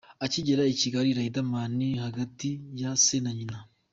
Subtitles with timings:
[0.25, 2.49] Akigera i Kigali, Riderman hagati
[2.81, 3.57] ya Se na Nyina.